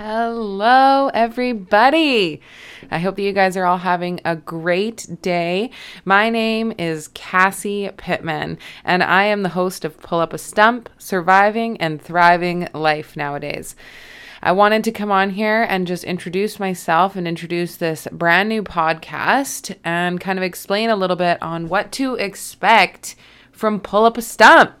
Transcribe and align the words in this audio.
Hello, 0.00 1.10
everybody. 1.12 2.40
I 2.88 3.00
hope 3.00 3.16
that 3.16 3.22
you 3.22 3.32
guys 3.32 3.56
are 3.56 3.64
all 3.64 3.78
having 3.78 4.20
a 4.24 4.36
great 4.36 5.08
day. 5.22 5.72
My 6.04 6.30
name 6.30 6.72
is 6.78 7.08
Cassie 7.14 7.90
Pittman, 7.96 8.58
and 8.84 9.02
I 9.02 9.24
am 9.24 9.42
the 9.42 9.48
host 9.48 9.84
of 9.84 10.00
Pull 10.00 10.20
Up 10.20 10.32
a 10.32 10.38
Stump 10.38 10.88
Surviving 10.98 11.80
and 11.80 12.00
Thriving 12.00 12.68
Life 12.72 13.16
Nowadays. 13.16 13.74
I 14.40 14.52
wanted 14.52 14.84
to 14.84 14.92
come 14.92 15.10
on 15.10 15.30
here 15.30 15.66
and 15.68 15.84
just 15.84 16.04
introduce 16.04 16.60
myself 16.60 17.16
and 17.16 17.26
introduce 17.26 17.74
this 17.74 18.06
brand 18.12 18.48
new 18.48 18.62
podcast 18.62 19.74
and 19.82 20.20
kind 20.20 20.38
of 20.38 20.44
explain 20.44 20.90
a 20.90 20.96
little 20.96 21.16
bit 21.16 21.42
on 21.42 21.68
what 21.68 21.90
to 21.94 22.14
expect 22.14 23.16
from 23.50 23.80
Pull 23.80 24.04
Up 24.04 24.16
a 24.16 24.22
Stump. 24.22 24.74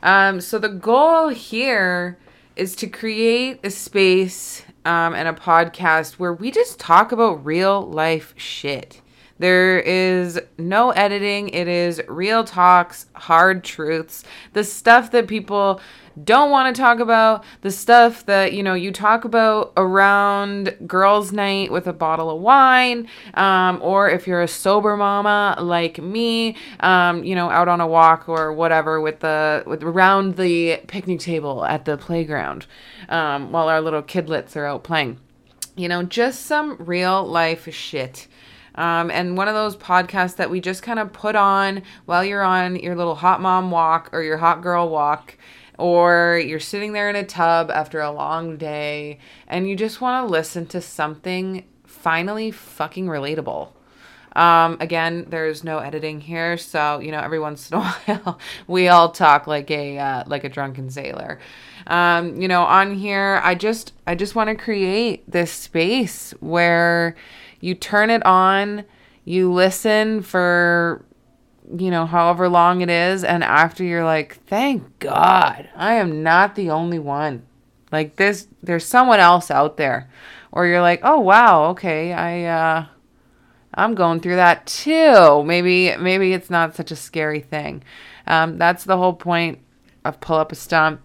Um, 0.00 0.40
so, 0.40 0.60
the 0.60 0.68
goal 0.68 1.30
here 1.30 2.18
is 2.58 2.74
to 2.76 2.86
create 2.88 3.60
a 3.64 3.70
space 3.70 4.62
um, 4.84 5.14
and 5.14 5.28
a 5.28 5.32
podcast 5.32 6.14
where 6.14 6.32
we 6.32 6.50
just 6.50 6.80
talk 6.80 7.12
about 7.12 7.44
real 7.44 7.80
life 7.82 8.34
shit. 8.36 9.00
There 9.38 9.78
is 9.80 10.40
no 10.58 10.90
editing. 10.90 11.48
It 11.50 11.68
is 11.68 12.02
real 12.08 12.44
talks, 12.44 13.06
hard 13.14 13.64
truths, 13.64 14.24
the 14.52 14.64
stuff 14.64 15.10
that 15.12 15.28
people 15.28 15.80
don't 16.24 16.50
want 16.50 16.74
to 16.74 16.80
talk 16.80 16.98
about, 16.98 17.44
the 17.60 17.70
stuff 17.70 18.26
that, 18.26 18.52
you 18.52 18.62
know, 18.62 18.74
you 18.74 18.90
talk 18.90 19.24
about 19.24 19.72
around 19.76 20.76
girls' 20.86 21.32
night 21.32 21.70
with 21.70 21.86
a 21.86 21.92
bottle 21.92 22.30
of 22.30 22.40
wine, 22.40 23.08
um, 23.34 23.78
or 23.82 24.10
if 24.10 24.26
you're 24.26 24.42
a 24.42 24.48
sober 24.48 24.96
mama 24.96 25.56
like 25.60 25.98
me, 26.00 26.56
um, 26.80 27.22
you 27.22 27.34
know, 27.34 27.50
out 27.50 27.68
on 27.68 27.80
a 27.80 27.86
walk 27.86 28.28
or 28.28 28.52
whatever 28.52 29.00
with 29.00 29.20
the, 29.20 29.62
with 29.66 29.82
around 29.82 30.36
the 30.36 30.80
picnic 30.88 31.20
table 31.20 31.64
at 31.64 31.84
the 31.84 31.96
playground 31.96 32.66
um, 33.08 33.52
while 33.52 33.68
our 33.68 33.80
little 33.80 34.02
kidlets 34.02 34.56
are 34.56 34.66
out 34.66 34.82
playing. 34.82 35.18
You 35.76 35.88
know, 35.88 36.02
just 36.02 36.46
some 36.46 36.76
real 36.80 37.24
life 37.24 37.72
shit. 37.72 38.26
Um, 38.78 39.10
and 39.10 39.36
one 39.36 39.48
of 39.48 39.54
those 39.54 39.76
podcasts 39.76 40.36
that 40.36 40.50
we 40.50 40.60
just 40.60 40.84
kind 40.84 41.00
of 41.00 41.12
put 41.12 41.34
on 41.34 41.82
while 42.04 42.24
you're 42.24 42.44
on 42.44 42.76
your 42.76 42.94
little 42.94 43.16
hot 43.16 43.40
mom 43.40 43.72
walk 43.72 44.08
or 44.12 44.22
your 44.22 44.36
hot 44.36 44.62
girl 44.62 44.88
walk, 44.88 45.36
or 45.78 46.40
you're 46.44 46.60
sitting 46.60 46.92
there 46.92 47.10
in 47.10 47.16
a 47.16 47.24
tub 47.24 47.72
after 47.72 48.00
a 48.00 48.12
long 48.12 48.56
day 48.56 49.18
and 49.48 49.68
you 49.68 49.74
just 49.74 50.00
want 50.00 50.24
to 50.24 50.30
listen 50.30 50.64
to 50.66 50.80
something 50.80 51.64
finally 51.84 52.52
fucking 52.52 53.06
relatable. 53.06 53.70
Um, 54.36 54.76
again, 54.78 55.26
there's 55.28 55.64
no 55.64 55.78
editing 55.78 56.20
here, 56.20 56.56
so 56.56 57.00
you 57.00 57.10
know 57.10 57.18
every 57.18 57.40
once 57.40 57.70
in 57.70 57.78
a 57.78 57.80
while 58.04 58.38
we 58.68 58.86
all 58.86 59.10
talk 59.10 59.48
like 59.48 59.72
a 59.72 59.98
uh, 59.98 60.24
like 60.28 60.44
a 60.44 60.48
drunken 60.48 60.90
sailor. 60.90 61.40
Um, 61.88 62.40
you 62.40 62.46
know, 62.46 62.62
on 62.62 62.94
here, 62.94 63.40
I 63.42 63.56
just 63.56 63.92
I 64.06 64.14
just 64.14 64.36
want 64.36 64.50
to 64.50 64.54
create 64.54 65.28
this 65.28 65.50
space 65.50 66.32
where 66.38 67.16
you 67.60 67.74
turn 67.74 68.10
it 68.10 68.24
on, 68.24 68.84
you 69.24 69.52
listen 69.52 70.22
for, 70.22 71.04
you 71.76 71.90
know, 71.90 72.06
however 72.06 72.48
long 72.48 72.80
it 72.80 72.90
is. 72.90 73.24
And 73.24 73.44
after 73.44 73.84
you're 73.84 74.04
like, 74.04 74.42
thank 74.46 74.98
God, 74.98 75.68
I 75.74 75.94
am 75.94 76.22
not 76.22 76.54
the 76.54 76.70
only 76.70 76.98
one. 76.98 77.44
Like 77.90 78.16
this, 78.16 78.48
there's 78.62 78.84
someone 78.84 79.20
else 79.20 79.50
out 79.50 79.76
there. 79.76 80.10
Or 80.52 80.66
you're 80.66 80.82
like, 80.82 81.00
oh, 81.02 81.20
wow, 81.20 81.66
okay, 81.70 82.12
I, 82.12 82.44
uh, 82.44 82.86
I'm 83.74 83.94
going 83.94 84.20
through 84.20 84.36
that 84.36 84.66
too. 84.66 85.42
Maybe, 85.44 85.94
maybe 85.96 86.32
it's 86.32 86.50
not 86.50 86.74
such 86.74 86.90
a 86.90 86.96
scary 86.96 87.40
thing. 87.40 87.82
Um, 88.26 88.58
that's 88.58 88.84
the 88.84 88.96
whole 88.96 89.12
point 89.12 89.58
of 90.04 90.20
pull 90.20 90.36
up 90.36 90.52
a 90.52 90.54
stump 90.54 91.00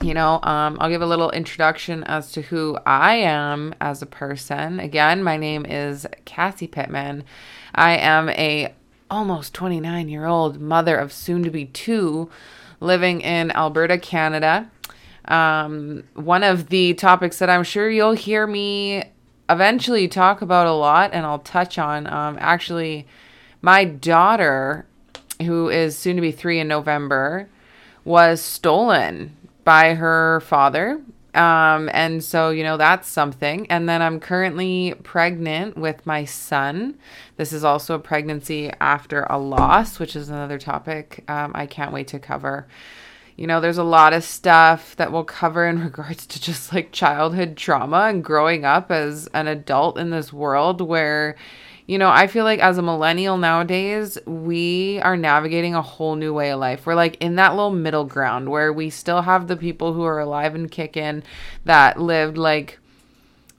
you 0.00 0.14
know, 0.14 0.40
um, 0.42 0.76
I'll 0.80 0.90
give 0.90 1.02
a 1.02 1.06
little 1.06 1.30
introduction 1.30 2.04
as 2.04 2.30
to 2.32 2.42
who 2.42 2.78
I 2.86 3.16
am 3.16 3.74
as 3.80 4.00
a 4.00 4.06
person. 4.06 4.78
Again, 4.78 5.22
my 5.22 5.36
name 5.36 5.66
is 5.66 6.06
Cassie 6.24 6.68
Pittman. 6.68 7.24
I 7.74 7.96
am 7.96 8.28
a 8.30 8.72
almost 9.10 9.54
29 9.54 10.08
year 10.08 10.26
old 10.26 10.60
mother 10.60 10.96
of 10.96 11.12
soon 11.12 11.42
to 11.42 11.50
be 11.50 11.64
two 11.64 12.30
living 12.80 13.20
in 13.22 13.50
Alberta, 13.50 13.98
Canada. 13.98 14.70
Um, 15.24 16.04
one 16.14 16.44
of 16.44 16.68
the 16.68 16.94
topics 16.94 17.38
that 17.38 17.50
I'm 17.50 17.64
sure 17.64 17.90
you'll 17.90 18.12
hear 18.12 18.46
me 18.46 19.04
eventually 19.50 20.08
talk 20.08 20.42
about 20.42 20.66
a 20.66 20.72
lot 20.72 21.10
and 21.12 21.26
I'll 21.26 21.40
touch 21.40 21.78
on 21.78 22.06
um, 22.06 22.36
actually, 22.40 23.06
my 23.62 23.84
daughter, 23.84 24.86
who 25.42 25.68
is 25.68 25.98
soon 25.98 26.16
to 26.16 26.22
be 26.22 26.30
three 26.30 26.60
in 26.60 26.68
November, 26.68 27.48
was 28.04 28.40
stolen 28.40 29.36
by 29.68 29.92
her 29.92 30.40
father. 30.46 30.98
Um, 31.34 31.90
and 31.92 32.24
so, 32.24 32.48
you 32.48 32.62
know, 32.62 32.78
that's 32.78 33.06
something. 33.06 33.70
And 33.70 33.86
then 33.86 34.00
I'm 34.00 34.18
currently 34.18 34.94
pregnant 35.02 35.76
with 35.76 36.06
my 36.06 36.24
son. 36.24 36.96
This 37.36 37.52
is 37.52 37.64
also 37.64 37.94
a 37.94 37.98
pregnancy 37.98 38.72
after 38.80 39.24
a 39.24 39.36
loss, 39.36 39.98
which 39.98 40.16
is 40.16 40.30
another 40.30 40.58
topic 40.58 41.22
um, 41.28 41.52
I 41.54 41.66
can't 41.66 41.92
wait 41.92 42.08
to 42.08 42.18
cover. 42.18 42.66
You 43.36 43.46
know, 43.46 43.60
there's 43.60 43.76
a 43.76 43.84
lot 43.84 44.14
of 44.14 44.24
stuff 44.24 44.96
that 44.96 45.12
we'll 45.12 45.24
cover 45.24 45.68
in 45.68 45.84
regards 45.84 46.24
to 46.28 46.40
just 46.40 46.72
like 46.72 46.90
childhood 46.90 47.54
trauma 47.58 48.06
and 48.08 48.24
growing 48.24 48.64
up 48.64 48.90
as 48.90 49.26
an 49.34 49.48
adult 49.48 49.98
in 49.98 50.08
this 50.08 50.32
world 50.32 50.80
where 50.80 51.36
you 51.88 51.96
know, 51.96 52.10
I 52.10 52.26
feel 52.26 52.44
like 52.44 52.60
as 52.60 52.76
a 52.76 52.82
millennial 52.82 53.38
nowadays, 53.38 54.18
we 54.26 55.00
are 55.02 55.16
navigating 55.16 55.74
a 55.74 55.80
whole 55.80 56.16
new 56.16 56.34
way 56.34 56.50
of 56.50 56.60
life. 56.60 56.84
We're 56.84 56.94
like 56.94 57.16
in 57.18 57.36
that 57.36 57.54
little 57.54 57.70
middle 57.70 58.04
ground 58.04 58.50
where 58.50 58.70
we 58.74 58.90
still 58.90 59.22
have 59.22 59.48
the 59.48 59.56
people 59.56 59.94
who 59.94 60.04
are 60.04 60.20
alive 60.20 60.54
and 60.54 60.70
kicking 60.70 61.22
that 61.64 61.98
lived 61.98 62.36
like 62.36 62.78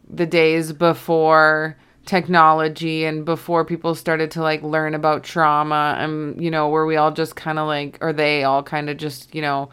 the 0.07 0.28
days 0.28 0.72
before 0.73 1.75
technology 2.06 3.03
and 3.03 3.25
before 3.25 3.66
people 3.66 3.95
started 3.95 4.29
to 4.31 4.44
like 4.44 4.62
learn 4.62 4.94
about 4.94 5.23
trauma 5.23 5.95
and 6.00 6.41
you 6.41 6.50
know 6.50 6.68
where 6.69 6.85
we 6.85 6.95
all 6.95 7.12
just 7.12 7.35
kind 7.35 7.59
of 7.59 7.68
like 7.68 8.00
or 8.01 8.12
they 8.12 8.44
all 8.44 8.63
kind 8.63 8.89
of 8.89 8.97
just 8.97 9.35
you 9.35 9.44
know 9.44 9.69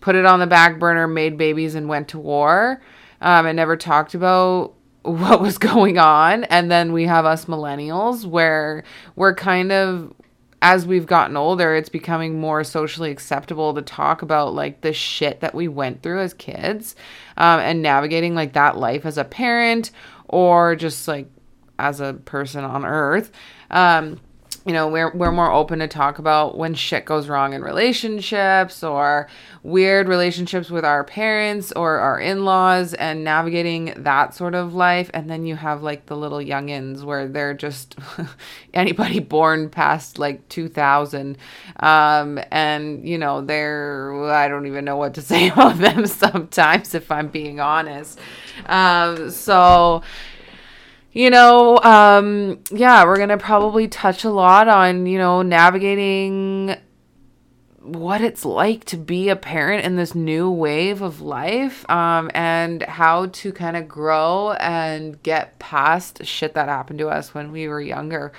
put 0.00 0.16
it 0.16 0.26
on 0.26 0.40
the 0.40 0.48
back 0.48 0.80
burner 0.80 1.06
made 1.06 1.38
babies 1.38 1.76
and 1.76 1.88
went 1.88 2.08
to 2.08 2.18
war 2.18 2.82
um, 3.20 3.46
and 3.46 3.54
never 3.54 3.76
talked 3.76 4.14
about 4.14 4.74
what 5.06 5.40
was 5.40 5.58
going 5.72 5.98
on. 5.98 6.44
And 6.44 6.70
then 6.70 6.92
we 6.92 7.04
have 7.04 7.24
us 7.24 7.46
millennials 7.46 8.24
where 8.24 8.84
we're 9.14 9.34
kind 9.34 9.72
of 9.72 10.12
as 10.62 10.86
we've 10.86 11.06
gotten 11.06 11.36
older, 11.36 11.74
it's 11.74 11.90
becoming 11.90 12.40
more 12.40 12.64
socially 12.64 13.10
acceptable 13.10 13.74
to 13.74 13.82
talk 13.82 14.22
about 14.22 14.54
like 14.54 14.80
the 14.80 14.92
shit 14.92 15.40
that 15.40 15.54
we 15.54 15.68
went 15.68 16.02
through 16.02 16.20
as 16.20 16.32
kids 16.34 16.96
um, 17.36 17.60
and 17.60 17.82
navigating 17.82 18.34
like 18.34 18.54
that 18.54 18.76
life 18.76 19.04
as 19.04 19.18
a 19.18 19.24
parent 19.24 19.90
or 20.28 20.74
just 20.74 21.06
like 21.06 21.28
as 21.78 22.00
a 22.00 22.14
person 22.24 22.64
on 22.64 22.84
earth. 22.84 23.30
Um, 23.70 24.18
you 24.66 24.72
know, 24.72 24.88
we're, 24.88 25.12
we're 25.12 25.30
more 25.30 25.52
open 25.52 25.78
to 25.78 25.86
talk 25.86 26.18
about 26.18 26.58
when 26.58 26.74
shit 26.74 27.04
goes 27.04 27.28
wrong 27.28 27.52
in 27.52 27.62
relationships 27.62 28.82
or 28.82 29.28
weird 29.62 30.08
relationships 30.08 30.70
with 30.70 30.84
our 30.84 31.04
parents 31.04 31.70
or 31.72 31.98
our 31.98 32.18
in 32.18 32.44
laws 32.44 32.92
and 32.94 33.22
navigating 33.22 33.94
that 33.96 34.34
sort 34.34 34.56
of 34.56 34.74
life. 34.74 35.08
And 35.14 35.30
then 35.30 35.46
you 35.46 35.54
have 35.54 35.84
like 35.84 36.06
the 36.06 36.16
little 36.16 36.38
youngins 36.38 37.04
where 37.04 37.28
they're 37.28 37.54
just 37.54 37.94
anybody 38.74 39.20
born 39.20 39.70
past 39.70 40.18
like 40.18 40.48
2000. 40.48 41.38
Um, 41.78 42.40
and, 42.50 43.08
you 43.08 43.18
know, 43.18 43.42
they're, 43.42 44.24
I 44.24 44.48
don't 44.48 44.66
even 44.66 44.84
know 44.84 44.96
what 44.96 45.14
to 45.14 45.22
say 45.22 45.48
about 45.48 45.78
them 45.78 46.06
sometimes, 46.06 46.92
if 46.92 47.12
I'm 47.12 47.28
being 47.28 47.60
honest. 47.60 48.18
Um, 48.66 49.30
so, 49.30 50.02
you 51.16 51.30
know, 51.30 51.78
um, 51.78 52.62
yeah, 52.70 53.02
we're 53.06 53.16
going 53.16 53.30
to 53.30 53.38
probably 53.38 53.88
touch 53.88 54.22
a 54.24 54.28
lot 54.28 54.68
on, 54.68 55.06
you 55.06 55.16
know, 55.16 55.40
navigating 55.40 56.76
what 57.80 58.20
it's 58.20 58.44
like 58.44 58.84
to 58.84 58.98
be 58.98 59.30
a 59.30 59.36
parent 59.36 59.86
in 59.86 59.96
this 59.96 60.14
new 60.14 60.50
wave 60.50 61.00
of 61.00 61.22
life 61.22 61.88
um, 61.88 62.30
and 62.34 62.82
how 62.82 63.24
to 63.28 63.50
kind 63.50 63.78
of 63.78 63.88
grow 63.88 64.52
and 64.60 65.22
get 65.22 65.58
past 65.58 66.22
shit 66.26 66.52
that 66.52 66.68
happened 66.68 66.98
to 66.98 67.08
us 67.08 67.32
when 67.32 67.50
we 67.50 67.66
were 67.66 67.80
younger. 67.80 68.30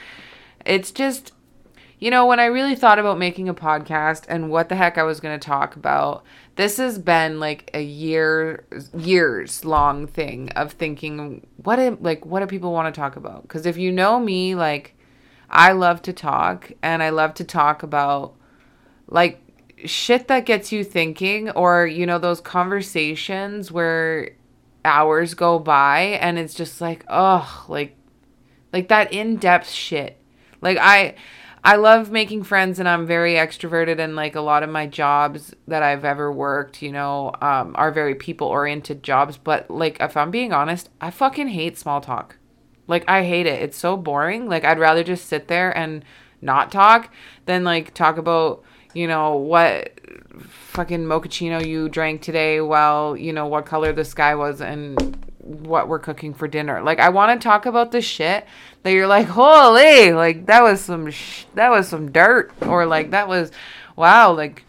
It's 0.63 0.91
just, 0.91 1.31
you 1.99 2.11
know, 2.11 2.25
when 2.27 2.39
I 2.39 2.45
really 2.45 2.75
thought 2.75 2.99
about 2.99 3.17
making 3.17 3.49
a 3.49 3.53
podcast 3.53 4.25
and 4.27 4.49
what 4.49 4.69
the 4.69 4.75
heck 4.75 4.97
I 4.97 5.03
was 5.03 5.19
going 5.19 5.37
to 5.37 5.45
talk 5.45 5.75
about, 5.75 6.23
this 6.55 6.77
has 6.77 6.99
been 6.99 7.39
like 7.39 7.71
a 7.73 7.81
year 7.81 8.65
years 8.95 9.65
long 9.65 10.05
thing 10.07 10.49
of 10.51 10.73
thinking 10.73 11.45
what 11.57 11.77
do, 11.77 11.97
like 12.01 12.25
what 12.25 12.41
do 12.41 12.47
people 12.47 12.71
want 12.71 12.93
to 12.93 12.99
talk 12.99 13.15
about? 13.15 13.43
Because 13.43 13.65
if 13.65 13.77
you 13.77 13.91
know 13.91 14.19
me 14.19 14.55
like 14.55 14.93
i 15.49 15.71
love 15.71 16.01
to 16.01 16.11
talk 16.11 16.71
and 16.81 17.01
i 17.01 17.09
love 17.09 17.33
to 17.33 17.43
talk 17.43 17.83
about 17.83 18.35
like 19.07 19.41
shit 19.85 20.27
that 20.27 20.45
gets 20.45 20.71
you 20.71 20.83
thinking 20.83 21.49
or 21.51 21.87
you 21.87 22.05
know 22.05 22.19
those 22.19 22.41
conversations 22.41 23.71
where 23.71 24.31
hours 24.83 25.33
go 25.33 25.59
by 25.59 26.01
and 26.21 26.37
it's 26.37 26.53
just 26.53 26.81
like 26.81 27.05
oh 27.07 27.65
like 27.69 27.95
like 28.73 28.89
that 28.89 29.13
in-depth 29.13 29.69
shit. 29.69 30.19
Like 30.61 30.77
i 30.79 31.15
I 31.67 31.75
love 31.75 32.11
making 32.11 32.43
friends 32.43 32.79
and 32.79 32.87
I'm 32.87 33.05
very 33.05 33.33
extroverted 33.33 33.99
and 33.99 34.15
like 34.15 34.37
a 34.37 34.41
lot 34.41 34.63
of 34.63 34.69
my 34.69 34.87
jobs 34.87 35.53
that 35.67 35.83
I've 35.83 36.05
ever 36.05 36.31
worked, 36.31 36.81
you 36.81 36.93
know, 36.93 37.33
um, 37.41 37.75
are 37.75 37.91
very 37.91 38.15
people 38.15 38.47
oriented 38.47 39.03
jobs. 39.03 39.37
But 39.37 39.69
like 39.69 39.97
if 39.99 40.15
I'm 40.15 40.31
being 40.31 40.53
honest, 40.53 40.87
I 41.01 41.11
fucking 41.11 41.49
hate 41.49 41.77
small 41.77 41.99
talk. 41.99 42.37
Like 42.87 43.03
I 43.09 43.25
hate 43.25 43.47
it. 43.47 43.61
It's 43.61 43.75
so 43.75 43.97
boring. 43.97 44.47
Like 44.47 44.63
I'd 44.63 44.79
rather 44.79 45.03
just 45.03 45.25
sit 45.25 45.49
there 45.49 45.77
and 45.77 46.05
not 46.41 46.71
talk 46.71 47.13
than 47.47 47.65
like 47.65 47.93
talk 47.93 48.17
about, 48.17 48.63
you 48.93 49.05
know, 49.05 49.35
what 49.35 49.99
fucking 50.39 51.03
mochaccino 51.03 51.67
you 51.67 51.89
drank 51.89 52.21
today 52.21 52.61
while, 52.61 53.17
you 53.17 53.33
know, 53.33 53.45
what 53.45 53.65
color 53.65 53.91
the 53.91 54.05
sky 54.05 54.35
was 54.35 54.61
and 54.61 54.97
what 55.47 55.87
we're 55.87 55.99
cooking 55.99 56.33
for 56.33 56.47
dinner. 56.47 56.81
Like 56.81 56.99
I 56.99 57.09
want 57.09 57.39
to 57.39 57.43
talk 57.43 57.65
about 57.65 57.91
the 57.91 58.01
shit 58.01 58.45
that 58.83 58.91
you're 58.91 59.07
like, 59.07 59.27
"Holy, 59.27 60.11
like 60.11 60.45
that 60.47 60.61
was 60.61 60.81
some 60.81 61.09
sh- 61.11 61.45
that 61.55 61.69
was 61.69 61.87
some 61.87 62.11
dirt." 62.11 62.51
Or 62.61 62.85
like 62.85 63.11
that 63.11 63.27
was 63.27 63.51
wow, 63.95 64.33
like 64.33 64.63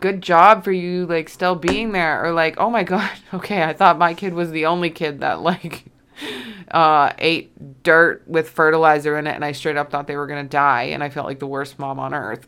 good 0.00 0.22
job 0.22 0.62
for 0.62 0.72
you 0.72 1.06
like 1.06 1.28
still 1.28 1.54
being 1.54 1.92
there 1.92 2.24
or 2.24 2.32
like, 2.32 2.56
"Oh 2.58 2.70
my 2.70 2.84
god, 2.84 3.10
okay, 3.34 3.62
I 3.62 3.72
thought 3.72 3.98
my 3.98 4.14
kid 4.14 4.34
was 4.34 4.50
the 4.50 4.66
only 4.66 4.90
kid 4.90 5.20
that 5.20 5.40
like 5.40 5.86
uh, 6.70 7.12
ate 7.18 7.82
dirt 7.82 8.22
with 8.26 8.50
fertilizer 8.50 9.18
in 9.18 9.26
it, 9.26 9.34
and 9.34 9.44
I 9.44 9.52
straight 9.52 9.76
up 9.76 9.90
thought 9.90 10.06
they 10.06 10.16
were 10.16 10.26
gonna 10.26 10.44
die, 10.44 10.84
and 10.84 11.02
I 11.02 11.08
felt 11.08 11.26
like 11.26 11.38
the 11.38 11.46
worst 11.46 11.78
mom 11.78 11.98
on 11.98 12.14
earth. 12.14 12.44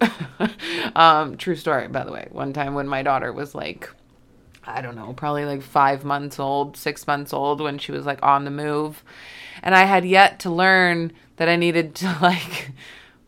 um, 0.96 1.36
true 1.36 1.56
story, 1.56 1.88
by 1.88 2.04
the 2.04 2.12
way. 2.12 2.28
One 2.30 2.52
time 2.52 2.74
when 2.74 2.88
my 2.88 3.02
daughter 3.02 3.32
was 3.32 3.54
like, 3.54 3.90
I 4.64 4.82
don't 4.82 4.96
know, 4.96 5.12
probably 5.12 5.44
like 5.44 5.62
five 5.62 6.04
months 6.04 6.38
old, 6.38 6.76
six 6.76 7.06
months 7.06 7.32
old, 7.32 7.60
when 7.60 7.78
she 7.78 7.92
was 7.92 8.06
like 8.06 8.22
on 8.22 8.44
the 8.44 8.50
move, 8.50 9.02
and 9.62 9.74
I 9.74 9.84
had 9.84 10.04
yet 10.04 10.38
to 10.40 10.50
learn 10.50 11.12
that 11.36 11.48
I 11.48 11.56
needed 11.56 11.94
to 11.96 12.16
like 12.22 12.70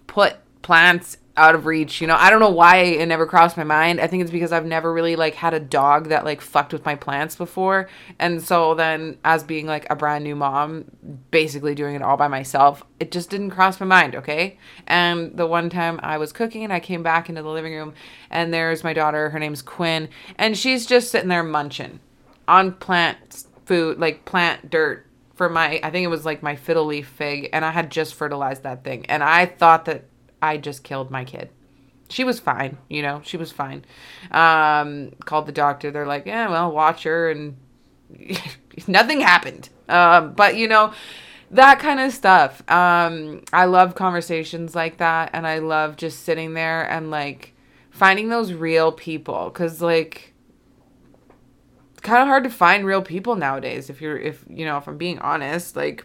put 0.06 0.36
plants 0.62 1.16
out 1.36 1.54
of 1.54 1.64
reach. 1.64 2.00
You 2.00 2.06
know, 2.06 2.16
I 2.16 2.28
don't 2.30 2.40
know 2.40 2.50
why 2.50 2.76
it 2.76 3.06
never 3.06 3.26
crossed 3.26 3.56
my 3.56 3.64
mind. 3.64 4.00
I 4.00 4.06
think 4.06 4.22
it's 4.22 4.30
because 4.30 4.52
I've 4.52 4.66
never 4.66 4.92
really 4.92 5.16
like 5.16 5.34
had 5.34 5.54
a 5.54 5.60
dog 5.60 6.08
that 6.08 6.24
like 6.24 6.40
fucked 6.40 6.72
with 6.72 6.84
my 6.84 6.94
plants 6.94 7.36
before. 7.36 7.88
And 8.18 8.42
so 8.42 8.74
then 8.74 9.18
as 9.24 9.42
being 9.42 9.66
like 9.66 9.86
a 9.90 9.96
brand 9.96 10.24
new 10.24 10.36
mom, 10.36 10.84
basically 11.30 11.74
doing 11.74 11.94
it 11.94 12.02
all 12.02 12.16
by 12.16 12.28
myself, 12.28 12.82
it 13.00 13.10
just 13.10 13.30
didn't 13.30 13.50
cross 13.50 13.80
my 13.80 13.86
mind, 13.86 14.14
okay? 14.14 14.58
And 14.86 15.36
the 15.36 15.46
one 15.46 15.70
time 15.70 15.98
I 16.02 16.18
was 16.18 16.32
cooking 16.32 16.64
and 16.64 16.72
I 16.72 16.80
came 16.80 17.02
back 17.02 17.28
into 17.28 17.42
the 17.42 17.48
living 17.48 17.72
room 17.72 17.94
and 18.30 18.52
there's 18.52 18.84
my 18.84 18.92
daughter, 18.92 19.30
her 19.30 19.38
name's 19.38 19.62
Quinn, 19.62 20.08
and 20.36 20.56
she's 20.56 20.84
just 20.86 21.10
sitting 21.10 21.28
there 21.28 21.42
munching 21.42 22.00
on 22.46 22.72
plant 22.72 23.44
food, 23.64 23.98
like 23.98 24.24
plant 24.24 24.68
dirt 24.68 25.06
for 25.34 25.48
my 25.48 25.80
I 25.82 25.90
think 25.90 26.04
it 26.04 26.08
was 26.08 26.26
like 26.26 26.42
my 26.42 26.56
fiddle 26.56 26.84
leaf 26.84 27.08
fig 27.08 27.48
and 27.54 27.64
I 27.64 27.70
had 27.70 27.90
just 27.90 28.14
fertilized 28.14 28.64
that 28.64 28.84
thing. 28.84 29.06
And 29.06 29.22
I 29.24 29.46
thought 29.46 29.86
that 29.86 30.04
I 30.42 30.56
just 30.56 30.82
killed 30.82 31.10
my 31.10 31.24
kid. 31.24 31.50
She 32.08 32.24
was 32.24 32.40
fine, 32.40 32.76
you 32.90 33.00
know, 33.00 33.22
she 33.24 33.38
was 33.38 33.52
fine. 33.52 33.84
Um, 34.32 35.12
called 35.24 35.46
the 35.46 35.52
doctor. 35.52 35.90
They're 35.90 36.06
like, 36.06 36.26
yeah, 36.26 36.50
well, 36.50 36.70
watch 36.70 37.04
her. 37.04 37.30
And 37.30 37.56
nothing 38.86 39.20
happened. 39.20 39.70
Um, 39.88 40.34
but, 40.34 40.56
you 40.56 40.68
know, 40.68 40.92
that 41.52 41.78
kind 41.78 42.00
of 42.00 42.12
stuff. 42.12 42.68
Um, 42.70 43.44
I 43.52 43.64
love 43.64 43.94
conversations 43.94 44.74
like 44.74 44.98
that. 44.98 45.30
And 45.32 45.46
I 45.46 45.60
love 45.60 45.96
just 45.96 46.24
sitting 46.24 46.52
there 46.52 46.82
and 46.90 47.10
like 47.10 47.54
finding 47.90 48.28
those 48.28 48.52
real 48.52 48.92
people. 48.92 49.50
Cause, 49.50 49.80
like, 49.80 50.34
it's 51.92 52.00
kind 52.00 52.20
of 52.20 52.28
hard 52.28 52.44
to 52.44 52.50
find 52.50 52.84
real 52.84 53.02
people 53.02 53.36
nowadays. 53.36 53.88
If 53.88 54.02
you're, 54.02 54.18
if, 54.18 54.44
you 54.50 54.66
know, 54.66 54.76
if 54.76 54.86
I'm 54.86 54.98
being 54.98 55.18
honest, 55.20 55.76
like, 55.76 56.04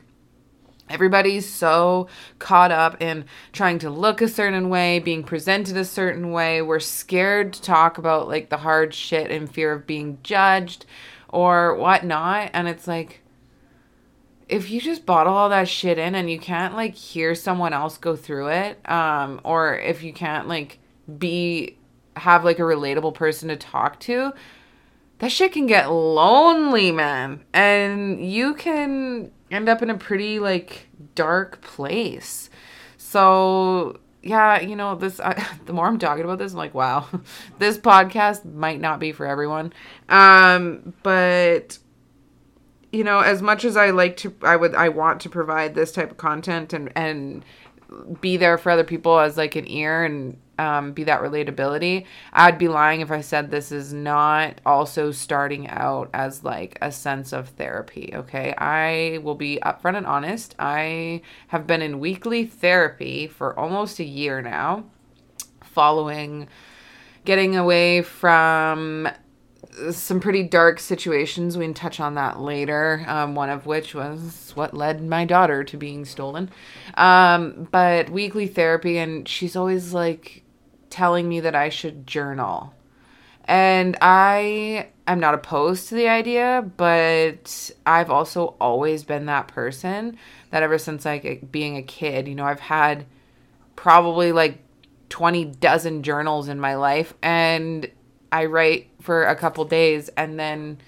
Everybody's 0.89 1.47
so 1.47 2.07
caught 2.39 2.71
up 2.71 3.01
in 3.01 3.25
trying 3.51 3.79
to 3.79 3.89
look 3.89 4.21
a 4.21 4.27
certain 4.27 4.69
way, 4.69 4.99
being 4.99 5.23
presented 5.23 5.75
a 5.75 5.85
certain 5.85 6.31
way. 6.31 6.61
We're 6.61 6.79
scared 6.79 7.53
to 7.53 7.61
talk 7.61 7.97
about 7.97 8.27
like 8.27 8.49
the 8.49 8.57
hard 8.57 8.93
shit 8.93 9.29
in 9.29 9.47
fear 9.47 9.73
of 9.73 9.85
being 9.85 10.19
judged 10.23 10.85
or 11.29 11.75
whatnot. 11.75 12.51
And 12.53 12.67
it's 12.67 12.87
like, 12.87 13.21
if 14.47 14.69
you 14.71 14.79
just 14.79 15.05
bottle 15.05 15.33
all 15.33 15.49
that 15.49 15.67
shit 15.67 15.97
in 15.97 16.15
and 16.15 16.31
you 16.31 16.39
can't 16.39 16.73
like 16.73 16.95
hear 16.95 17.35
someone 17.35 17.73
else 17.73 17.97
go 17.97 18.15
through 18.15 18.47
it, 18.47 18.89
um, 18.89 19.41
or 19.43 19.77
if 19.77 20.03
you 20.03 20.13
can't 20.13 20.47
like 20.47 20.79
be, 21.17 21.77
have 22.15 22.45
like 22.45 22.59
a 22.59 22.63
relatable 22.63 23.13
person 23.13 23.49
to 23.49 23.57
talk 23.57 23.99
to, 23.99 24.31
that 25.19 25.31
shit 25.31 25.51
can 25.51 25.65
get 25.65 25.91
lonely, 25.91 26.91
man. 26.91 27.43
And 27.53 28.25
you 28.25 28.53
can 28.53 29.31
end 29.51 29.69
up 29.69 29.81
in 29.81 29.89
a 29.89 29.97
pretty 29.97 30.39
like 30.39 30.87
dark 31.15 31.61
place. 31.61 32.49
So 32.97 33.99
yeah, 34.21 34.59
you 34.59 34.75
know 34.75 34.95
this. 34.95 35.19
I, 35.19 35.45
the 35.65 35.73
more 35.73 35.87
I'm 35.87 35.99
talking 35.99 36.23
about 36.23 36.39
this, 36.39 36.51
I'm 36.51 36.57
like, 36.57 36.73
wow, 36.73 37.07
this 37.59 37.77
podcast 37.77 38.45
might 38.45 38.79
not 38.79 38.99
be 38.99 39.11
for 39.11 39.25
everyone. 39.25 39.73
Um, 40.09 40.93
but 41.03 41.77
you 42.91 43.03
know, 43.03 43.19
as 43.19 43.41
much 43.41 43.65
as 43.65 43.75
I 43.75 43.89
like 43.91 44.17
to, 44.17 44.33
I 44.41 44.55
would, 44.55 44.73
I 44.73 44.89
want 44.89 45.21
to 45.21 45.29
provide 45.29 45.75
this 45.75 45.91
type 45.91 46.11
of 46.11 46.17
content 46.17 46.73
and 46.73 46.91
and 46.95 47.43
be 48.21 48.37
there 48.37 48.57
for 48.57 48.71
other 48.71 48.83
people 48.83 49.17
as 49.19 49.37
like 49.37 49.55
an 49.55 49.69
ear 49.69 50.03
and 50.03 50.37
um, 50.57 50.93
be 50.93 51.03
that 51.05 51.21
relatability. 51.21 52.05
I'd 52.33 52.57
be 52.57 52.67
lying 52.67 53.01
if 53.01 53.11
I 53.11 53.21
said 53.21 53.49
this 53.49 53.71
is 53.71 53.93
not 53.93 54.59
also 54.65 55.11
starting 55.11 55.67
out 55.67 56.09
as 56.13 56.43
like 56.43 56.77
a 56.81 56.91
sense 56.91 57.33
of 57.33 57.49
therapy. 57.49 58.11
Okay. 58.13 58.53
I 58.57 59.19
will 59.23 59.35
be 59.35 59.59
upfront 59.63 59.97
and 59.97 60.05
honest. 60.05 60.55
I 60.59 61.21
have 61.47 61.67
been 61.67 61.81
in 61.81 61.99
weekly 61.99 62.45
therapy 62.45 63.27
for 63.27 63.57
almost 63.59 63.99
a 63.99 64.03
year 64.03 64.41
now, 64.41 64.85
following 65.63 66.47
getting 67.25 67.55
away 67.55 68.01
from 68.01 69.09
some 69.91 70.19
pretty 70.19 70.43
dark 70.43 70.79
situations. 70.79 71.57
We 71.57 71.65
can 71.65 71.73
touch 71.73 71.99
on 71.99 72.15
that 72.15 72.39
later. 72.39 73.03
Um, 73.07 73.35
one 73.35 73.49
of 73.49 73.65
which 73.65 73.93
was 73.93 74.51
what 74.55 74.73
led 74.73 75.03
my 75.03 75.25
daughter 75.25 75.63
to 75.63 75.77
being 75.77 76.05
stolen. 76.05 76.49
Um, 76.95 77.67
but 77.71 78.09
weekly 78.09 78.47
therapy, 78.47 78.97
and 78.97 79.27
she's 79.27 79.55
always 79.55 79.93
like 79.93 80.43
telling 80.89 81.27
me 81.27 81.39
that 81.39 81.55
I 81.55 81.69
should 81.69 82.07
journal. 82.07 82.73
And 83.45 83.95
I 84.01 84.89
am 85.07 85.19
not 85.19 85.33
opposed 85.33 85.87
to 85.89 85.95
the 85.95 86.09
idea, 86.09 86.69
but 86.75 87.71
I've 87.85 88.11
also 88.11 88.55
always 88.59 89.03
been 89.03 89.25
that 89.27 89.47
person 89.47 90.17
that 90.51 90.63
ever 90.63 90.77
since 90.77 91.05
like 91.05 91.49
being 91.51 91.77
a 91.77 91.81
kid, 91.83 92.27
you 92.27 92.35
know, 92.35 92.45
I've 92.45 92.59
had 92.59 93.05
probably 93.75 94.31
like 94.33 94.59
20 95.09 95.45
dozen 95.45 96.03
journals 96.03 96.49
in 96.49 96.59
my 96.59 96.75
life 96.75 97.13
and 97.21 97.89
I 98.31 98.45
write 98.45 98.89
for 99.01 99.23
a 99.23 99.35
couple 99.35 99.63
days 99.65 100.09
and 100.17 100.37
then 100.37 100.79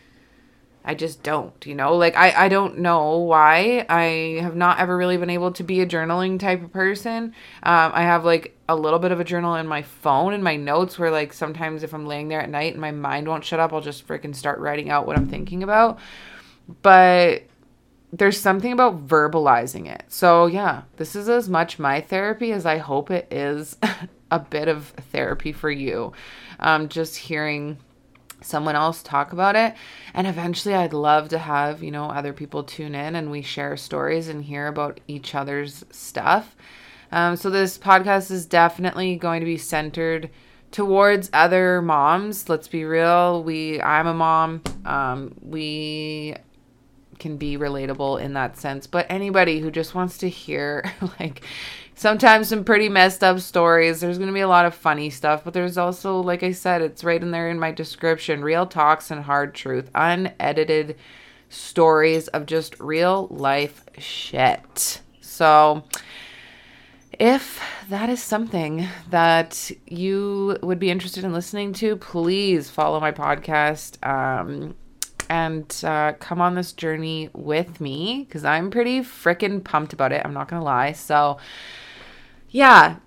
I 0.83 0.95
just 0.95 1.23
don't, 1.23 1.53
you 1.65 1.75
know? 1.75 1.95
Like 1.95 2.15
I 2.15 2.45
I 2.45 2.49
don't 2.49 2.79
know 2.79 3.17
why. 3.17 3.85
I 3.89 4.39
have 4.41 4.55
not 4.55 4.79
ever 4.79 4.95
really 4.95 5.17
been 5.17 5.29
able 5.29 5.51
to 5.53 5.63
be 5.63 5.81
a 5.81 5.85
journaling 5.85 6.39
type 6.39 6.63
of 6.63 6.71
person. 6.71 7.33
Um, 7.63 7.91
I 7.93 8.03
have 8.03 8.25
like 8.25 8.57
a 8.67 8.75
little 8.75 8.99
bit 8.99 9.11
of 9.11 9.19
a 9.19 9.23
journal 9.23 9.55
in 9.55 9.67
my 9.67 9.81
phone 9.81 10.33
and 10.33 10.43
my 10.43 10.55
notes 10.55 10.97
where 10.97 11.11
like 11.11 11.33
sometimes 11.33 11.83
if 11.83 11.93
I'm 11.93 12.05
laying 12.05 12.27
there 12.27 12.41
at 12.41 12.49
night 12.49 12.73
and 12.73 12.81
my 12.81 12.91
mind 12.91 13.27
won't 13.27 13.43
shut 13.43 13.59
up, 13.59 13.73
I'll 13.73 13.81
just 13.81 14.07
freaking 14.07 14.35
start 14.35 14.59
writing 14.59 14.89
out 14.89 15.05
what 15.05 15.17
I'm 15.17 15.27
thinking 15.27 15.63
about. 15.63 15.99
But 16.81 17.43
there's 18.11 18.39
something 18.39 18.71
about 18.71 19.07
verbalizing 19.07 19.87
it. 19.87 20.03
So, 20.07 20.47
yeah, 20.47 20.83
this 20.97 21.15
is 21.15 21.29
as 21.29 21.47
much 21.47 21.77
my 21.77 22.01
therapy 22.01 22.51
as 22.51 22.65
I 22.65 22.77
hope 22.77 23.11
it 23.11 23.31
is 23.31 23.77
a 24.31 24.39
bit 24.39 24.67
of 24.67 24.87
therapy 25.11 25.51
for 25.51 25.69
you. 25.69 26.13
Um, 26.59 26.89
just 26.89 27.15
hearing 27.15 27.77
someone 28.41 28.75
else 28.75 29.03
talk 29.03 29.33
about 29.33 29.55
it. 29.55 29.75
And 30.13 30.27
eventually, 30.27 30.75
I'd 30.75 30.93
love 30.93 31.29
to 31.29 31.39
have, 31.39 31.83
you 31.83 31.91
know, 31.91 32.05
other 32.05 32.33
people 32.33 32.63
tune 32.63 32.95
in 32.95 33.15
and 33.15 33.31
we 33.31 33.41
share 33.41 33.77
stories 33.77 34.27
and 34.27 34.43
hear 34.43 34.67
about 34.67 34.99
each 35.07 35.35
other's 35.35 35.83
stuff. 35.91 36.55
Um, 37.11 37.35
so, 37.35 37.49
this 37.49 37.77
podcast 37.77 38.31
is 38.31 38.45
definitely 38.45 39.15
going 39.15 39.39
to 39.39 39.45
be 39.45 39.57
centered 39.57 40.29
towards 40.71 41.29
other 41.33 41.81
moms. 41.81 42.49
Let's 42.49 42.67
be 42.67 42.85
real. 42.85 43.43
We, 43.43 43.81
I'm 43.81 44.07
a 44.07 44.13
mom. 44.13 44.61
Um, 44.85 45.35
we 45.41 46.35
can 47.19 47.37
be 47.37 47.57
relatable 47.57 48.21
in 48.21 48.33
that 48.33 48.57
sense. 48.57 48.87
But 48.87 49.05
anybody 49.09 49.59
who 49.59 49.71
just 49.71 49.93
wants 49.93 50.17
to 50.19 50.29
hear, 50.29 50.91
like, 51.19 51.43
sometimes 51.99 52.47
some 52.47 52.63
pretty 52.63 52.87
messed 52.87 53.25
up 53.25 53.41
stories. 53.41 53.99
There's 53.99 54.17
going 54.17 54.29
to 54.29 54.33
be 54.33 54.39
a 54.39 54.47
lot 54.47 54.65
of 54.65 54.73
funny 54.73 55.09
stuff, 55.09 55.43
but 55.43 55.53
there's 55.53 55.77
also, 55.77 56.21
like 56.21 56.43
I 56.43 56.53
said, 56.53 56.81
it's 56.81 57.03
right 57.03 57.21
in 57.21 57.31
there 57.31 57.49
in 57.49 57.59
my 57.59 57.71
description 57.71 58.41
real 58.41 58.65
talks 58.65 59.11
and 59.11 59.21
hard 59.21 59.53
truth, 59.53 59.91
unedited 59.93 60.95
stories 61.49 62.29
of 62.29 62.45
just 62.45 62.79
real 62.79 63.27
life 63.29 63.83
shit. 63.97 65.01
So, 65.19 65.83
if 67.11 67.61
that 67.89 68.09
is 68.09 68.23
something 68.23 68.87
that 69.09 69.69
you 69.85 70.57
would 70.63 70.79
be 70.79 70.89
interested 70.89 71.25
in 71.25 71.33
listening 71.33 71.73
to, 71.73 71.97
please 71.97 72.69
follow 72.69 73.01
my 73.01 73.11
podcast 73.11 74.01
um, 74.07 74.73
and 75.29 75.83
uh, 75.83 76.13
come 76.13 76.39
on 76.39 76.55
this 76.55 76.71
journey 76.71 77.29
with 77.33 77.81
me 77.81 78.23
because 78.25 78.45
I'm 78.45 78.71
pretty 78.71 79.01
freaking 79.01 79.61
pumped 79.61 79.91
about 79.91 80.13
it. 80.13 80.21
I'm 80.23 80.33
not 80.33 80.47
going 80.47 80.61
to 80.61 80.65
lie. 80.65 80.93
So, 80.93 81.39
yeah, 82.49 82.97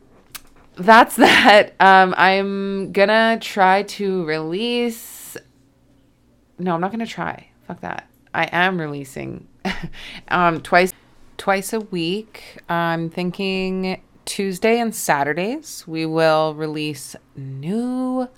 that's 0.76 1.16
that. 1.16 1.74
Um, 1.80 2.14
I'm 2.16 2.92
gonna 2.92 3.38
try 3.40 3.82
to 3.82 4.24
release. 4.24 5.36
No, 6.58 6.74
I'm 6.74 6.80
not 6.80 6.90
gonna 6.90 7.06
try. 7.06 7.48
Fuck 7.66 7.80
that. 7.80 8.08
I 8.34 8.44
am 8.52 8.80
releasing 8.80 9.48
um, 10.28 10.60
twice 10.60 10.92
twice 11.36 11.72
a 11.72 11.80
week. 11.80 12.58
I'm 12.68 13.10
thinking 13.10 14.02
Tuesday 14.24 14.78
and 14.78 14.94
Saturdays. 14.94 15.84
We 15.86 16.06
will 16.06 16.54
release 16.54 17.16
new. 17.36 18.28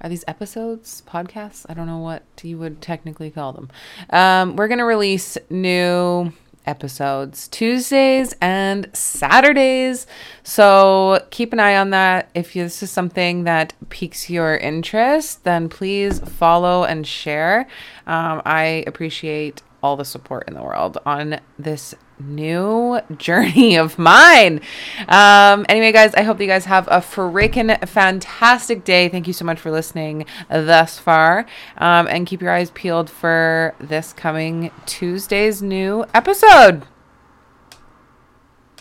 Are 0.00 0.08
these 0.08 0.24
episodes, 0.26 1.02
podcasts? 1.06 1.64
I 1.68 1.74
don't 1.74 1.86
know 1.86 1.98
what 1.98 2.24
you 2.42 2.58
would 2.58 2.82
technically 2.82 3.30
call 3.30 3.52
them. 3.52 3.70
Um, 4.10 4.56
we're 4.56 4.66
gonna 4.66 4.84
release 4.84 5.38
new 5.48 6.32
episodes 6.66 7.48
Tuesdays 7.48 8.34
and 8.40 8.88
Saturdays. 8.92 10.06
So 10.42 11.24
keep 11.30 11.52
an 11.52 11.60
eye 11.60 11.76
on 11.76 11.90
that. 11.90 12.30
If 12.34 12.54
this 12.54 12.82
is 12.82 12.90
something 12.90 13.44
that 13.44 13.74
piques 13.88 14.30
your 14.30 14.56
interest, 14.56 15.44
then 15.44 15.68
please 15.68 16.20
follow 16.20 16.84
and 16.84 17.06
share. 17.06 17.68
Um, 18.06 18.42
I 18.44 18.84
appreciate 18.86 19.62
all 19.82 19.96
the 19.96 20.04
support 20.04 20.48
in 20.48 20.54
the 20.54 20.62
world 20.62 20.98
on 21.04 21.40
this 21.58 21.94
new 22.26 23.00
journey 23.16 23.76
of 23.82 23.98
mine. 23.98 24.60
Um, 25.08 25.66
anyway, 25.68 25.92
guys, 25.92 26.14
I 26.14 26.22
hope 26.22 26.40
you 26.40 26.46
guys 26.46 26.64
have 26.66 26.86
a 26.88 26.98
freaking 27.00 27.88
fantastic 27.88 28.84
day. 28.84 29.08
Thank 29.08 29.26
you 29.26 29.32
so 29.32 29.44
much 29.44 29.58
for 29.58 29.70
listening 29.70 30.26
thus 30.48 30.98
far. 30.98 31.46
Um, 31.78 32.06
and 32.06 32.26
keep 32.26 32.40
your 32.40 32.50
eyes 32.50 32.70
peeled 32.70 33.10
for 33.10 33.74
this 33.78 34.12
coming 34.12 34.70
Tuesday's 34.86 35.62
new 35.62 36.04
episode. 36.14 36.84